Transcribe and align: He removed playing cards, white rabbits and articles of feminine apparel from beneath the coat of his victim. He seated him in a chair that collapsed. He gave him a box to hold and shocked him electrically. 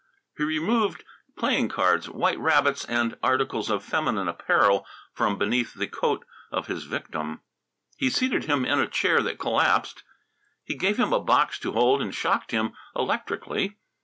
He 0.35 0.43
removed 0.43 1.03
playing 1.37 1.69
cards, 1.69 2.09
white 2.09 2.39
rabbits 2.39 2.85
and 2.85 3.15
articles 3.21 3.69
of 3.69 3.83
feminine 3.83 4.27
apparel 4.27 4.83
from 5.13 5.37
beneath 5.37 5.75
the 5.75 5.85
coat 5.85 6.25
of 6.51 6.65
his 6.65 6.85
victim. 6.85 7.41
He 7.97 8.09
seated 8.09 8.45
him 8.45 8.65
in 8.65 8.79
a 8.79 8.87
chair 8.87 9.21
that 9.21 9.37
collapsed. 9.37 10.01
He 10.63 10.75
gave 10.75 10.97
him 10.97 11.13
a 11.13 11.19
box 11.19 11.59
to 11.59 11.73
hold 11.73 12.01
and 12.01 12.15
shocked 12.15 12.49
him 12.49 12.73
electrically. 12.95 13.77